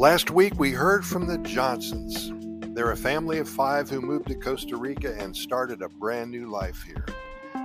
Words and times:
Last 0.00 0.30
week 0.30 0.54
we 0.58 0.70
heard 0.70 1.04
from 1.04 1.26
the 1.26 1.36
Johnsons. 1.36 2.32
They're 2.74 2.92
a 2.92 2.96
family 2.96 3.36
of 3.36 3.46
five 3.46 3.90
who 3.90 4.00
moved 4.00 4.28
to 4.28 4.34
Costa 4.34 4.78
Rica 4.78 5.14
and 5.20 5.36
started 5.36 5.82
a 5.82 5.90
brand 5.90 6.30
new 6.30 6.46
life 6.46 6.82
here. 6.82 7.04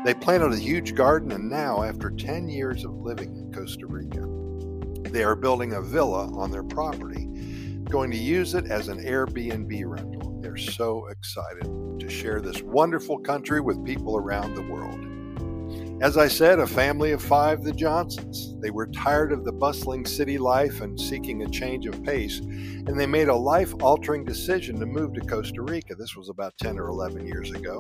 They 0.04 0.16
planted 0.16 0.52
a 0.52 0.58
huge 0.58 0.96
garden, 0.96 1.32
and 1.32 1.50
now, 1.50 1.82
after 1.82 2.10
10 2.10 2.50
years 2.50 2.84
of 2.84 2.92
living 2.92 3.38
in 3.38 3.54
Costa 3.54 3.88
Rica, 3.88 4.28
they 5.12 5.24
are 5.24 5.38
building 5.38 5.76
a 5.76 5.82
villa 5.82 6.30
on 6.38 6.52
their 6.52 6.66
property, 6.66 7.26
going 7.90 8.12
to 8.12 8.18
use 8.18 8.54
it 8.54 8.70
as 8.70 8.90
an 8.90 9.00
Airbnb 9.00 9.86
rental. 9.86 10.38
They're 10.42 10.58
so 10.58 11.08
excited 11.08 12.02
to 12.02 12.10
share 12.10 12.42
this 12.42 12.62
wonderful 12.62 13.18
country 13.20 13.62
with 13.62 13.86
people 13.86 14.18
around 14.18 14.56
the 14.56 14.62
world. 14.62 15.15
As 16.02 16.18
I 16.18 16.28
said, 16.28 16.60
a 16.60 16.68
family 16.68 17.14
of 17.14 17.22
five, 17.22 17.64
the 17.64 17.72
Johnsons. 17.72 18.54
They 18.60 18.70
were 18.70 18.88
tired 18.88 19.32
of 19.32 19.46
the 19.46 19.54
bustling 19.54 20.06
city 20.06 20.38
life 20.38 20.82
and 20.82 21.00
seeking 21.00 21.42
a 21.42 21.50
change 21.50 21.86
of 21.86 22.04
pace, 22.04 22.40
and 22.40 23.00
they 23.00 23.06
made 23.06 23.30
a 23.30 23.36
life 23.36 23.74
altering 23.82 24.26
decision 24.26 24.78
to 24.80 24.86
move 24.86 25.14
to 25.14 25.22
Costa 25.22 25.62
Rica. 25.62 25.96
This 25.96 26.14
was 26.18 26.28
about 26.28 26.58
10 26.58 26.78
or 26.80 26.90
11 26.90 27.26
years 27.26 27.52
ago. 27.52 27.80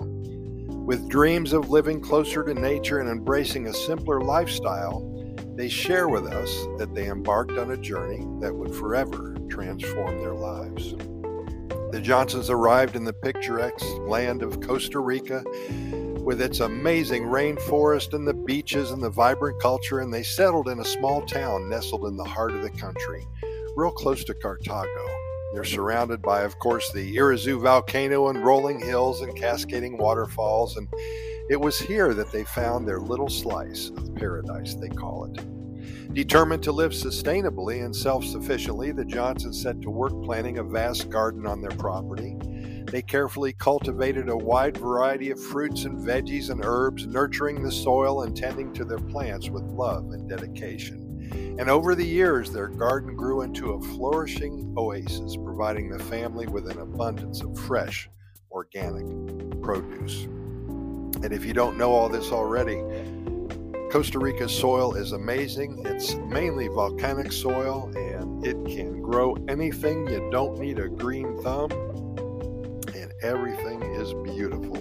With 0.85 1.09
dreams 1.09 1.51
of 1.51 1.71
living 1.71 1.99
closer 1.99 2.41
to 2.41 2.53
nature 2.53 2.99
and 2.99 3.09
embracing 3.09 3.67
a 3.67 3.73
simpler 3.73 4.21
lifestyle, 4.21 5.11
they 5.57 5.67
share 5.67 6.07
with 6.07 6.25
us 6.27 6.67
that 6.77 6.95
they 6.95 7.09
embarked 7.09 7.57
on 7.57 7.71
a 7.71 7.77
journey 7.77 8.25
that 8.39 8.55
would 8.55 8.73
forever 8.73 9.35
transform 9.49 10.19
their 10.19 10.35
lives. 10.35 10.95
The 11.91 12.01
Johnsons 12.01 12.49
arrived 12.49 12.95
in 12.95 13.03
the 13.03 13.13
picturesque 13.13 13.85
land 14.07 14.41
of 14.41 14.61
Costa 14.61 14.99
Rica 14.99 15.43
with 16.25 16.41
its 16.41 16.59
amazing 16.59 17.21
rainforest 17.23 18.13
and 18.13 18.27
the 18.27 18.33
beaches 18.33 18.89
and 18.89 19.01
the 19.01 19.09
vibrant 19.11 19.61
culture, 19.61 19.99
and 19.99 20.11
they 20.11 20.23
settled 20.23 20.67
in 20.67 20.79
a 20.79 20.85
small 20.85 21.21
town 21.21 21.69
nestled 21.69 22.05
in 22.05 22.17
the 22.17 22.23
heart 22.23 22.51
of 22.51 22.63
the 22.63 22.69
country, 22.71 23.27
real 23.75 23.91
close 23.91 24.23
to 24.23 24.33
Cartago. 24.33 25.07
They're 25.53 25.63
surrounded 25.63 26.23
by, 26.23 26.41
of 26.41 26.57
course, 26.57 26.91
the 26.91 27.15
Irazu 27.15 27.61
volcano 27.61 28.29
and 28.29 28.43
rolling 28.43 28.79
hills 28.79 29.21
and 29.21 29.37
cascading 29.37 29.97
waterfalls, 29.99 30.77
and 30.77 30.87
it 31.47 31.61
was 31.61 31.77
here 31.77 32.15
that 32.15 32.31
they 32.31 32.43
found 32.43 32.87
their 32.87 32.99
little 32.99 33.29
slice 33.29 33.91
of 33.95 34.15
paradise, 34.15 34.73
they 34.73 34.89
call 34.89 35.25
it. 35.25 36.13
Determined 36.15 36.63
to 36.63 36.71
live 36.71 36.91
sustainably 36.91 37.85
and 37.85 37.95
self 37.95 38.25
sufficiently, 38.25 38.91
the 38.91 39.05
Johnsons 39.05 39.61
set 39.61 39.79
to 39.83 39.91
work 39.91 40.13
planting 40.23 40.57
a 40.57 40.63
vast 40.63 41.11
garden 41.11 41.45
on 41.45 41.61
their 41.61 41.71
property. 41.71 42.35
They 42.87 43.01
carefully 43.01 43.53
cultivated 43.53 44.29
a 44.29 44.37
wide 44.37 44.77
variety 44.77 45.31
of 45.31 45.43
fruits 45.43 45.85
and 45.85 45.97
veggies 45.97 46.49
and 46.49 46.63
herbs, 46.63 47.07
nurturing 47.07 47.63
the 47.63 47.71
soil 47.71 48.23
and 48.23 48.35
tending 48.35 48.73
to 48.73 48.85
their 48.85 48.99
plants 48.99 49.49
with 49.49 49.63
love 49.63 50.11
and 50.11 50.29
dedication. 50.29 51.57
And 51.59 51.69
over 51.69 51.95
the 51.95 52.05
years, 52.05 52.51
their 52.51 52.67
garden 52.67 53.15
grew 53.15 53.41
into 53.41 53.73
a 53.73 53.81
flourishing 53.81 54.73
oasis, 54.77 55.35
providing 55.35 55.89
the 55.89 56.03
family 56.03 56.47
with 56.47 56.69
an 56.69 56.79
abundance 56.79 57.41
of 57.41 57.57
fresh, 57.57 58.09
organic 58.51 59.05
produce. 59.61 60.25
And 61.23 61.31
if 61.31 61.43
you 61.43 61.53
don't 61.53 61.77
know 61.77 61.91
all 61.91 62.09
this 62.09 62.31
already, 62.31 62.81
Costa 63.91 64.19
Rica's 64.19 64.53
soil 64.53 64.93
is 64.93 65.13
amazing. 65.13 65.81
It's 65.85 66.15
mainly 66.15 66.67
volcanic 66.67 67.31
soil 67.31 67.91
and 67.95 68.45
it 68.45 68.57
can 68.65 69.01
grow 69.01 69.35
anything. 69.47 70.07
You 70.07 70.29
don't 70.31 70.59
need 70.59 70.79
a 70.79 70.89
green 70.89 71.41
thumb 71.41 71.69
everything 73.25 73.81
is 73.95 74.13
beautiful. 74.23 74.77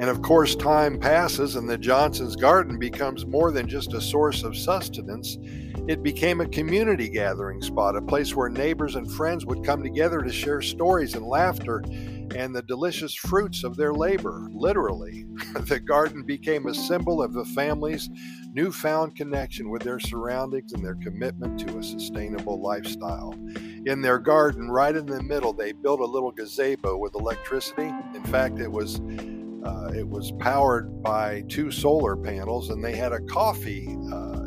And 0.00 0.08
of 0.08 0.22
course, 0.22 0.54
time 0.54 0.98
passes, 0.98 1.56
and 1.56 1.68
the 1.68 1.76
Johnson's 1.76 2.36
garden 2.36 2.78
becomes 2.78 3.26
more 3.26 3.50
than 3.50 3.68
just 3.68 3.92
a 3.92 4.00
source 4.00 4.42
of 4.42 4.56
sustenance. 4.56 5.36
It 5.88 6.02
became 6.02 6.40
a 6.40 6.48
community 6.48 7.08
gathering 7.08 7.60
spot, 7.60 7.96
a 7.96 8.02
place 8.02 8.34
where 8.34 8.48
neighbors 8.48 8.94
and 8.94 9.10
friends 9.12 9.44
would 9.44 9.64
come 9.64 9.82
together 9.82 10.22
to 10.22 10.32
share 10.32 10.62
stories 10.62 11.14
and 11.14 11.26
laughter 11.26 11.82
and 12.34 12.54
the 12.54 12.62
delicious 12.62 13.14
fruits 13.14 13.64
of 13.64 13.76
their 13.76 13.92
labor. 13.92 14.48
Literally, 14.52 15.26
the 15.66 15.80
garden 15.80 16.22
became 16.22 16.66
a 16.66 16.74
symbol 16.74 17.20
of 17.20 17.32
the 17.32 17.44
family's 17.46 18.08
newfound 18.52 19.16
connection 19.16 19.70
with 19.70 19.82
their 19.82 19.98
surroundings 19.98 20.72
and 20.72 20.84
their 20.84 20.96
commitment 20.96 21.58
to 21.60 21.78
a 21.78 21.82
sustainable 21.82 22.62
lifestyle. 22.62 23.34
In 23.88 24.02
their 24.02 24.18
garden, 24.18 24.70
right 24.70 24.94
in 24.94 25.06
the 25.06 25.22
middle, 25.22 25.54
they 25.54 25.72
built 25.72 26.00
a 26.00 26.04
little 26.04 26.30
gazebo 26.30 26.98
with 26.98 27.14
electricity. 27.14 27.90
In 28.14 28.22
fact, 28.24 28.58
it 28.58 28.70
was 28.70 29.00
uh, 29.64 29.90
it 29.96 30.06
was 30.06 30.30
powered 30.32 31.02
by 31.02 31.42
two 31.48 31.70
solar 31.70 32.14
panels, 32.14 32.68
and 32.68 32.84
they 32.84 32.94
had 32.94 33.12
a 33.14 33.20
coffee 33.20 33.96
uh, 34.12 34.44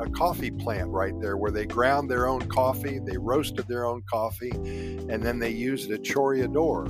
a 0.00 0.10
coffee 0.10 0.50
plant 0.50 0.88
right 0.88 1.14
there 1.20 1.36
where 1.36 1.52
they 1.52 1.66
ground 1.66 2.10
their 2.10 2.26
own 2.26 2.40
coffee, 2.48 2.98
they 2.98 3.16
roasted 3.16 3.68
their 3.68 3.84
own 3.84 4.02
coffee, 4.10 4.50
and 4.50 5.22
then 5.22 5.38
they 5.38 5.50
used 5.50 5.88
a 5.92 5.98
chorreador 5.98 6.88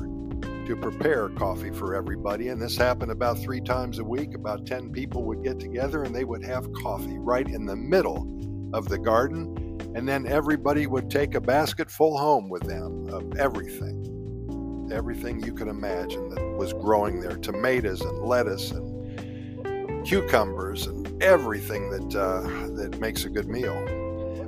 to 0.66 0.76
prepare 0.76 1.28
coffee 1.28 1.70
for 1.70 1.94
everybody. 1.94 2.48
And 2.48 2.62
this 2.62 2.78
happened 2.78 3.10
about 3.10 3.38
three 3.40 3.60
times 3.60 3.98
a 3.98 4.04
week. 4.04 4.34
About 4.34 4.64
10 4.64 4.90
people 4.90 5.24
would 5.24 5.42
get 5.44 5.60
together 5.60 6.04
and 6.04 6.14
they 6.14 6.24
would 6.24 6.44
have 6.44 6.72
coffee 6.72 7.18
right 7.18 7.46
in 7.46 7.66
the 7.66 7.76
middle 7.76 8.70
of 8.72 8.88
the 8.88 8.98
garden. 8.98 9.69
And 9.94 10.08
then 10.08 10.26
everybody 10.26 10.86
would 10.86 11.10
take 11.10 11.34
a 11.34 11.40
basket 11.40 11.90
full 11.90 12.16
home 12.16 12.48
with 12.48 12.62
them 12.62 13.08
of 13.08 13.36
everything. 13.36 14.90
Everything 14.92 15.42
you 15.42 15.52
could 15.52 15.68
imagine 15.68 16.28
that 16.30 16.56
was 16.56 16.72
growing 16.72 17.20
there 17.20 17.36
tomatoes 17.36 18.00
and 18.00 18.18
lettuce 18.22 18.70
and 18.70 20.06
cucumbers 20.06 20.86
and 20.86 21.22
everything 21.22 21.90
that, 21.90 22.18
uh, 22.18 22.40
that 22.74 22.98
makes 23.00 23.24
a 23.24 23.28
good 23.28 23.48
meal. 23.48 24.00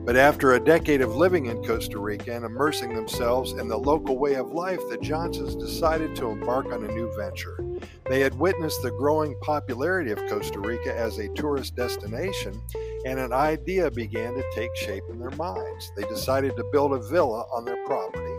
But 0.05 0.17
after 0.17 0.55
a 0.55 0.61
decade 0.61 1.01
of 1.01 1.15
living 1.15 1.47
in 1.47 1.63
Costa 1.63 2.01
Rica 2.01 2.35
and 2.35 2.45
immersing 2.45 2.93
themselves 2.93 3.53
in 3.53 3.69
the 3.69 3.79
local 3.79 4.19
way 4.19 4.35
of 4.35 4.51
life, 4.51 4.81
the 4.91 4.99
Johnsons 4.99 5.55
decided 5.55 6.17
to 6.17 6.27
embark 6.27 6.67
on 6.73 6.85
a 6.85 6.93
new 6.93 7.09
venture. 7.17 7.57
They 8.07 8.19
had 8.19 8.37
witnessed 8.37 8.83
the 8.83 8.91
growing 8.91 9.39
popularity 9.43 10.11
of 10.11 10.19
Costa 10.29 10.59
Rica 10.59 10.93
as 10.93 11.19
a 11.19 11.29
tourist 11.35 11.77
destination, 11.77 12.61
and 13.05 13.19
an 13.19 13.33
idea 13.33 13.91
began 13.91 14.35
to 14.35 14.45
take 14.55 14.75
shape 14.77 15.05
in 15.11 15.19
their 15.19 15.31
minds. 15.31 15.93
They 15.97 16.05
decided 16.05 16.57
to 16.57 16.65
build 16.73 16.93
a 16.93 17.01
villa 17.01 17.45
on 17.53 17.65
their 17.65 17.85
property 17.87 18.33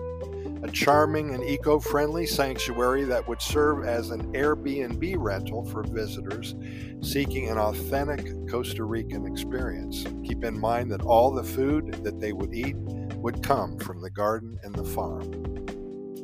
a 0.63 0.72
charming 0.72 1.34
and 1.34 1.44
eco 1.44 1.78
friendly 1.78 2.25
sanctuary 2.25 3.03
that 3.03 3.28
would 3.28 3.41
serve 3.41 3.85
as 3.85 4.12
an 4.12 4.31
Airbnb 4.31 5.16
rental 5.18 5.66
for 5.66 5.84
visitors 5.84 6.56
seeking 7.02 7.50
an 7.50 7.57
authentic 7.57 8.25
Costa 8.50 8.85
Rican 8.85 9.28
experience. 9.28 10.06
Keep 10.25 10.46
in 10.46 10.57
mind 10.57 10.90
that 10.91 11.02
all 11.02 11.31
the 11.31 11.44
food 11.44 11.94
that 12.06 12.22
they 12.22 12.31
would 12.31 12.53
eat 12.53 12.78
would 12.78 13.44
come 13.44 13.78
from 13.78 14.02
the 14.02 14.09
garden 14.09 14.57
and 14.63 14.73
the 14.73 14.85
farm. 14.85 15.29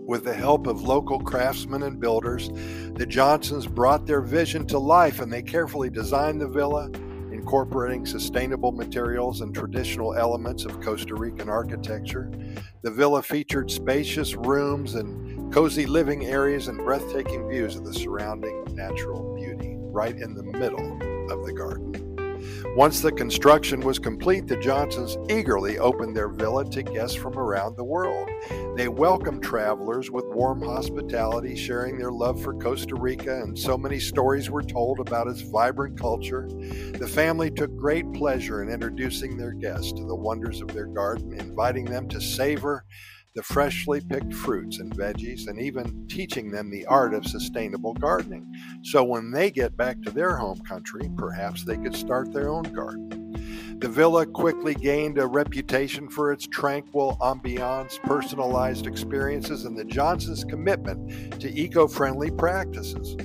With 0.07 0.23
the 0.23 0.33
help 0.33 0.67
of 0.67 0.81
local 0.81 1.19
craftsmen 1.19 1.83
and 1.83 1.99
builders, 1.99 2.49
the 2.95 3.05
Johnsons 3.05 3.67
brought 3.67 4.07
their 4.07 4.21
vision 4.21 4.65
to 4.67 4.79
life 4.79 5.19
and 5.19 5.31
they 5.31 5.43
carefully 5.43 5.89
designed 5.89 6.39
the 6.39 6.47
villa 6.47 6.89
incorporating 7.49 8.05
sustainable 8.05 8.71
materials 8.71 9.41
and 9.41 9.55
traditional 9.55 10.13
elements 10.13 10.65
of 10.65 10.79
Costa 10.81 11.15
Rican 11.15 11.49
architecture. 11.49 12.29
The 12.83 12.91
villa 12.91 13.23
featured 13.23 13.71
spacious 13.71 14.35
rooms 14.35 14.93
and 14.93 15.51
cozy 15.51 15.87
living 15.87 16.27
areas 16.27 16.67
and 16.67 16.77
breathtaking 16.77 17.49
views 17.49 17.75
of 17.75 17.85
the 17.85 17.93
surrounding 17.95 18.65
natural 18.75 19.33
beauty 19.33 19.77
right 19.79 20.15
in 20.15 20.35
the 20.35 20.43
middle 20.43 20.93
of 21.31 21.43
the 21.43 21.51
garden. 21.51 22.08
Once 22.75 23.01
the 23.01 23.11
construction 23.11 23.81
was 23.81 23.99
complete, 23.99 24.47
the 24.47 24.57
Johnsons 24.57 25.17
eagerly 25.29 25.77
opened 25.77 26.15
their 26.15 26.29
villa 26.29 26.63
to 26.69 26.83
guests 26.83 27.15
from 27.15 27.37
around 27.37 27.75
the 27.75 27.83
world. 27.83 28.29
They 28.75 28.87
welcomed 28.87 29.43
travelers 29.43 30.09
with 30.11 30.25
warm 30.27 30.61
hospitality, 30.61 31.55
sharing 31.55 31.97
their 31.97 32.11
love 32.11 32.41
for 32.41 32.53
Costa 32.53 32.95
Rica, 32.95 33.41
and 33.41 33.57
so 33.57 33.77
many 33.77 33.99
stories 33.99 34.49
were 34.49 34.63
told 34.63 34.99
about 34.99 35.27
its 35.27 35.41
vibrant 35.41 35.99
culture. 35.99 36.47
The 36.49 37.07
family 37.07 37.51
took 37.51 37.75
great 37.75 38.11
pleasure 38.13 38.63
in 38.63 38.69
introducing 38.69 39.37
their 39.37 39.53
guests 39.53 39.91
to 39.93 40.05
the 40.05 40.15
wonders 40.15 40.61
of 40.61 40.69
their 40.69 40.87
garden, 40.87 41.33
inviting 41.33 41.85
them 41.85 42.07
to 42.09 42.21
savor 42.21 42.85
the 43.35 43.43
freshly 43.43 44.01
picked 44.01 44.33
fruits 44.33 44.79
and 44.79 44.95
veggies, 44.95 45.47
and 45.47 45.59
even 45.59 46.07
teaching 46.07 46.51
them 46.51 46.69
the 46.69 46.85
art 46.87 47.13
of 47.13 47.25
sustainable 47.25 47.93
gardening. 47.93 48.51
So 48.83 49.03
when 49.03 49.31
they 49.31 49.51
get 49.51 49.77
back 49.77 50.01
to 50.01 50.11
their 50.11 50.35
home 50.35 50.59
country, 50.61 51.09
perhaps 51.15 51.63
they 51.63 51.77
could 51.77 51.95
start 51.95 52.33
their 52.33 52.49
own 52.49 52.63
garden. 52.63 53.77
The 53.79 53.87
villa 53.87 54.25
quickly 54.25 54.75
gained 54.75 55.19
a 55.19 55.25
reputation 55.25 56.09
for 56.09 56.33
its 56.33 56.45
tranquil 56.47 57.17
ambiance, 57.21 58.01
personalized 58.03 58.85
experiences, 58.87 59.63
and 59.63 59.77
the 59.77 59.85
Johnsons' 59.85 60.43
commitment 60.43 61.39
to 61.39 61.49
eco 61.49 61.87
friendly 61.87 62.29
practices. 62.29 63.15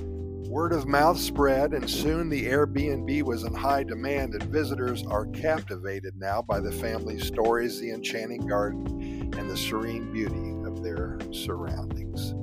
Word 0.47 0.71
of 0.71 0.87
mouth 0.87 1.19
spread, 1.19 1.73
and 1.73 1.89
soon 1.89 2.29
the 2.29 2.45
Airbnb 2.45 3.23
was 3.23 3.43
in 3.43 3.53
high 3.53 3.83
demand, 3.83 4.35
and 4.35 4.43
visitors 4.43 5.03
are 5.05 5.25
captivated 5.25 6.15
now 6.15 6.41
by 6.41 6.61
the 6.61 6.71
family's 6.71 7.27
stories, 7.27 7.81
the 7.81 7.91
enchanting 7.91 8.47
garden, 8.47 9.14
and 9.37 9.49
the 9.49 9.57
serene 9.57 10.11
beauty 10.11 10.67
of 10.67 10.83
their 10.83 11.17
surroundings. 11.31 12.33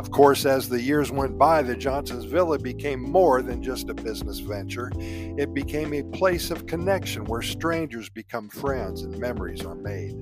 Of 0.00 0.10
course, 0.10 0.46
as 0.46 0.68
the 0.68 0.80
years 0.80 1.12
went 1.12 1.36
by, 1.36 1.60
the 1.62 1.76
Johnsons 1.76 2.24
Villa 2.24 2.58
became 2.58 3.02
more 3.02 3.42
than 3.42 3.62
just 3.62 3.90
a 3.90 3.94
business 3.94 4.38
venture. 4.38 4.90
It 4.96 5.52
became 5.52 5.92
a 5.92 6.02
place 6.04 6.50
of 6.50 6.66
connection 6.66 7.26
where 7.26 7.42
strangers 7.42 8.08
become 8.08 8.48
friends 8.48 9.02
and 9.02 9.18
memories 9.18 9.62
are 9.64 9.74
made. 9.74 10.16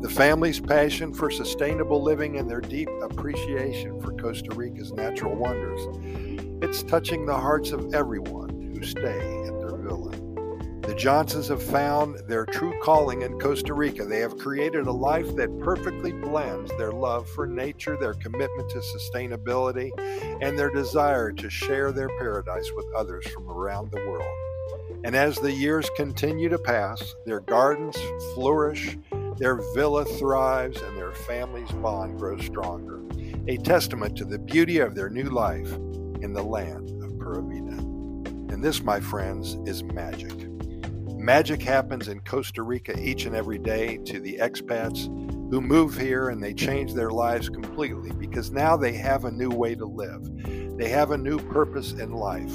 The 0.00 0.08
family's 0.08 0.60
passion 0.60 1.12
for 1.12 1.30
sustainable 1.30 2.02
living 2.02 2.38
and 2.38 2.48
their 2.48 2.62
deep 2.62 2.88
appreciation 3.02 4.00
for 4.00 4.12
Costa 4.12 4.54
Rica's 4.54 4.92
natural 4.92 5.34
wonders. 5.34 5.80
It's 6.62 6.82
touching 6.82 7.26
the 7.26 7.36
hearts 7.36 7.72
of 7.72 7.92
everyone 7.92 8.72
who 8.74 8.82
stay. 8.82 9.50
The 10.88 10.94
Johnsons 10.94 11.48
have 11.48 11.62
found 11.62 12.16
their 12.28 12.46
true 12.46 12.72
calling 12.82 13.20
in 13.20 13.38
Costa 13.38 13.74
Rica. 13.74 14.06
They 14.06 14.20
have 14.20 14.38
created 14.38 14.86
a 14.86 14.90
life 14.90 15.36
that 15.36 15.60
perfectly 15.60 16.12
blends 16.12 16.74
their 16.78 16.92
love 16.92 17.28
for 17.28 17.46
nature, 17.46 17.98
their 17.98 18.14
commitment 18.14 18.70
to 18.70 18.78
sustainability, 18.78 19.90
and 20.40 20.58
their 20.58 20.70
desire 20.70 21.30
to 21.30 21.50
share 21.50 21.92
their 21.92 22.08
paradise 22.18 22.70
with 22.74 22.86
others 22.96 23.28
from 23.28 23.50
around 23.50 23.90
the 23.90 23.98
world. 23.98 24.34
And 25.04 25.14
as 25.14 25.36
the 25.36 25.52
years 25.52 25.90
continue 25.94 26.48
to 26.48 26.58
pass, 26.58 27.14
their 27.26 27.40
gardens 27.40 27.98
flourish, 28.34 28.96
their 29.36 29.60
villa 29.74 30.06
thrives, 30.06 30.80
and 30.80 30.96
their 30.96 31.12
family's 31.12 31.70
bond 31.70 32.18
grows 32.18 32.46
stronger, 32.46 33.02
a 33.46 33.58
testament 33.58 34.16
to 34.16 34.24
the 34.24 34.38
beauty 34.38 34.78
of 34.78 34.94
their 34.94 35.10
new 35.10 35.28
life 35.28 35.70
in 36.22 36.32
the 36.32 36.42
land 36.42 36.88
of 37.04 37.18
Pura 37.18 37.42
Vida. 37.42 37.76
And 38.50 38.64
this, 38.64 38.82
my 38.82 39.00
friends, 39.00 39.58
is 39.66 39.82
magic. 39.82 40.48
Magic 41.28 41.60
happens 41.60 42.08
in 42.08 42.20
Costa 42.20 42.62
Rica 42.62 42.98
each 42.98 43.26
and 43.26 43.36
every 43.36 43.58
day 43.58 43.98
to 43.98 44.18
the 44.18 44.38
expats 44.40 45.08
who 45.50 45.60
move 45.60 45.94
here 45.94 46.30
and 46.30 46.42
they 46.42 46.54
change 46.54 46.94
their 46.94 47.10
lives 47.10 47.50
completely 47.50 48.12
because 48.12 48.50
now 48.50 48.78
they 48.78 48.94
have 48.94 49.26
a 49.26 49.30
new 49.30 49.50
way 49.50 49.74
to 49.74 49.84
live. 49.84 50.26
They 50.78 50.88
have 50.88 51.10
a 51.10 51.18
new 51.18 51.38
purpose 51.38 51.92
in 51.92 52.12
life. 52.12 52.54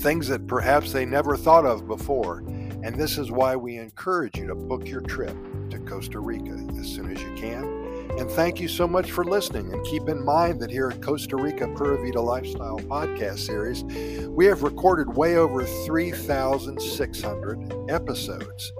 Things 0.00 0.28
that 0.28 0.46
perhaps 0.46 0.92
they 0.92 1.04
never 1.04 1.36
thought 1.36 1.66
of 1.66 1.86
before. 1.86 2.38
And 2.38 2.94
this 2.94 3.18
is 3.18 3.30
why 3.30 3.54
we 3.54 3.76
encourage 3.76 4.38
you 4.38 4.46
to 4.46 4.54
book 4.54 4.88
your 4.88 5.02
trip 5.02 5.36
to 5.68 5.78
Costa 5.80 6.20
Rica 6.20 6.66
as 6.80 6.86
soon 6.86 7.14
as 7.14 7.22
you 7.22 7.34
can 7.34 7.87
and 8.16 8.30
thank 8.30 8.60
you 8.60 8.68
so 8.68 8.88
much 8.88 9.10
for 9.10 9.24
listening. 9.24 9.72
And 9.72 9.84
keep 9.84 10.08
in 10.08 10.24
mind 10.24 10.60
that 10.60 10.70
here 10.70 10.88
at 10.88 11.02
Costa 11.02 11.36
Rica 11.36 11.68
Pura 11.76 11.98
Vida 11.98 12.20
Lifestyle 12.20 12.78
podcast 12.80 13.40
series, 13.40 13.84
we 14.28 14.46
have 14.46 14.62
recorded 14.62 15.16
way 15.16 15.36
over 15.36 15.64
3,600 15.64 17.90
episodes. 17.90 18.72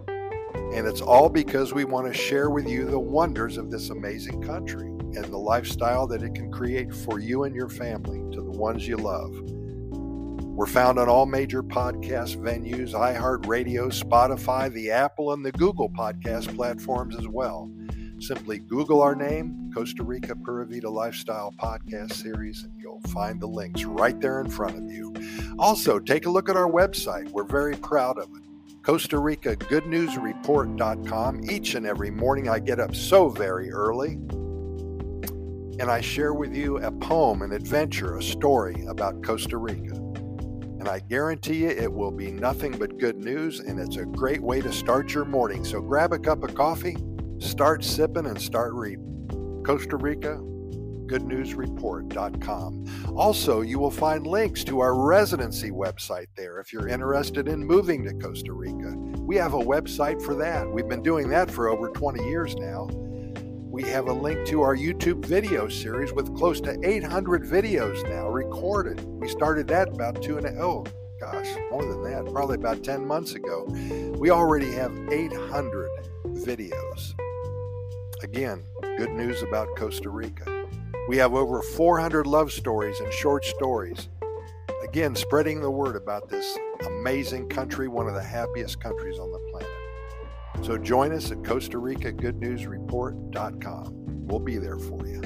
And 0.74 0.86
it's 0.86 1.00
all 1.00 1.28
because 1.28 1.72
we 1.72 1.84
want 1.84 2.06
to 2.06 2.12
share 2.12 2.50
with 2.50 2.68
you 2.68 2.86
the 2.86 2.98
wonders 2.98 3.56
of 3.56 3.70
this 3.70 3.90
amazing 3.90 4.42
country 4.42 4.86
and 4.86 5.24
the 5.24 5.38
lifestyle 5.38 6.06
that 6.06 6.22
it 6.22 6.34
can 6.34 6.52
create 6.52 6.94
for 6.94 7.18
you 7.18 7.44
and 7.44 7.54
your 7.54 7.68
family 7.68 8.18
to 8.34 8.42
the 8.42 8.50
ones 8.50 8.86
you 8.86 8.96
love. 8.96 9.32
We're 10.58 10.66
found 10.66 10.98
on 10.98 11.08
all 11.08 11.24
major 11.24 11.62
podcast 11.62 12.38
venues 12.38 12.92
iHeartRadio, 12.92 13.92
Spotify, 13.92 14.72
the 14.72 14.90
Apple, 14.90 15.32
and 15.32 15.46
the 15.46 15.52
Google 15.52 15.88
podcast 15.90 16.52
platforms 16.56 17.16
as 17.16 17.28
well. 17.28 17.70
Simply 18.20 18.58
Google 18.58 19.00
our 19.00 19.14
name, 19.14 19.70
Costa 19.72 20.02
Rica 20.02 20.34
Pura 20.34 20.66
Vida 20.66 20.90
Lifestyle 20.90 21.52
Podcast 21.52 22.14
Series, 22.14 22.64
and 22.64 22.72
you'll 22.76 23.00
find 23.12 23.40
the 23.40 23.46
links 23.46 23.84
right 23.84 24.20
there 24.20 24.40
in 24.40 24.50
front 24.50 24.76
of 24.76 24.90
you. 24.90 25.14
Also, 25.58 26.00
take 26.00 26.26
a 26.26 26.30
look 26.30 26.48
at 26.48 26.56
our 26.56 26.70
website. 26.70 27.30
We're 27.30 27.44
very 27.44 27.76
proud 27.76 28.18
of 28.18 28.28
it. 28.34 28.42
Costa 28.82 29.18
Rica 29.18 29.54
Good 29.54 29.86
News 29.86 30.16
Report.com. 30.16 31.48
Each 31.48 31.74
and 31.74 31.86
every 31.86 32.10
morning, 32.10 32.48
I 32.48 32.58
get 32.58 32.80
up 32.80 32.96
so 32.96 33.28
very 33.28 33.70
early 33.70 34.18
and 35.80 35.90
I 35.90 36.00
share 36.00 36.34
with 36.34 36.56
you 36.56 36.78
a 36.78 36.90
poem, 36.90 37.42
an 37.42 37.52
adventure, 37.52 38.16
a 38.16 38.22
story 38.22 38.84
about 38.88 39.22
Costa 39.22 39.56
Rica. 39.58 39.94
And 39.94 40.88
I 40.88 40.98
guarantee 41.00 41.62
you 41.64 41.68
it 41.68 41.92
will 41.92 42.10
be 42.10 42.32
nothing 42.32 42.72
but 42.72 42.98
good 42.98 43.16
news, 43.16 43.60
and 43.60 43.78
it's 43.78 43.96
a 43.96 44.04
great 44.04 44.42
way 44.42 44.60
to 44.60 44.72
start 44.72 45.14
your 45.14 45.24
morning. 45.24 45.64
So 45.64 45.80
grab 45.80 46.12
a 46.12 46.18
cup 46.18 46.42
of 46.42 46.54
coffee 46.54 46.96
Start 47.38 47.84
sipping 47.84 48.26
and 48.26 48.40
start 48.40 48.74
reading. 48.74 49.62
Costa 49.64 49.96
Rica, 49.96 50.38
goodnewsreport.com. 51.06 53.14
Also, 53.16 53.60
you 53.60 53.78
will 53.78 53.90
find 53.90 54.26
links 54.26 54.64
to 54.64 54.80
our 54.80 54.94
residency 54.94 55.70
website 55.70 56.26
there 56.36 56.58
if 56.58 56.72
you're 56.72 56.88
interested 56.88 57.48
in 57.48 57.64
moving 57.64 58.04
to 58.04 58.14
Costa 58.14 58.52
Rica. 58.52 58.94
We 59.20 59.36
have 59.36 59.54
a 59.54 59.58
website 59.58 60.22
for 60.22 60.34
that. 60.34 60.68
We've 60.68 60.88
been 60.88 61.02
doing 61.02 61.28
that 61.28 61.50
for 61.50 61.68
over 61.68 61.90
20 61.90 62.24
years 62.24 62.56
now. 62.56 62.88
We 63.70 63.82
have 63.84 64.08
a 64.08 64.12
link 64.12 64.46
to 64.48 64.62
our 64.62 64.76
YouTube 64.76 65.24
video 65.24 65.68
series 65.68 66.12
with 66.12 66.36
close 66.36 66.60
to 66.62 66.76
800 66.82 67.44
videos 67.44 68.02
now 68.08 68.28
recorded. 68.28 69.04
We 69.04 69.28
started 69.28 69.68
that 69.68 69.88
about 69.88 70.22
two 70.22 70.38
and 70.38 70.46
a 70.46 70.60
oh 70.60 70.84
gosh, 71.20 71.48
more 71.70 71.84
than 71.84 72.02
that, 72.04 72.32
probably 72.32 72.56
about 72.56 72.82
10 72.82 73.06
months 73.06 73.34
ago. 73.34 73.66
We 74.18 74.30
already 74.30 74.72
have 74.72 74.96
800 75.10 75.90
videos. 76.26 77.14
Again, 78.22 78.64
good 78.96 79.10
news 79.10 79.42
about 79.42 79.68
Costa 79.76 80.10
Rica. 80.10 80.66
We 81.08 81.16
have 81.18 81.34
over 81.34 81.62
400 81.62 82.26
love 82.26 82.50
stories 82.50 82.98
and 82.98 83.12
short 83.12 83.44
stories. 83.44 84.08
Again, 84.82 85.14
spreading 85.14 85.60
the 85.60 85.70
word 85.70 85.94
about 85.94 86.28
this 86.28 86.58
amazing 86.84 87.48
country, 87.48 87.86
one 87.86 88.08
of 88.08 88.14
the 88.14 88.22
happiest 88.22 88.80
countries 88.80 89.20
on 89.20 89.30
the 89.30 89.38
planet. 89.50 90.66
So 90.66 90.76
join 90.76 91.12
us 91.12 91.30
at 91.30 91.44
Costa 91.44 91.78
Rica 91.78 92.10
Good 92.10 92.40
News 92.40 92.66
Report.com. 92.66 93.94
We'll 94.26 94.40
be 94.40 94.56
there 94.56 94.78
for 94.78 95.06
you. 95.06 95.20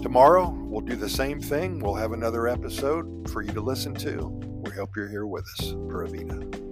Tomorrow, 0.00 0.50
we'll 0.50 0.82
do 0.82 0.94
the 0.94 1.08
same 1.08 1.40
thing. 1.40 1.80
We'll 1.80 1.94
have 1.94 2.12
another 2.12 2.46
episode 2.46 3.28
for 3.30 3.42
you 3.42 3.52
to 3.52 3.60
listen 3.60 3.94
to. 3.96 4.28
We 4.64 4.70
hope 4.70 4.94
you're 4.94 5.08
here 5.08 5.26
with 5.26 5.46
us. 5.58 5.72
Pura 5.72 6.08
Vida. 6.08 6.67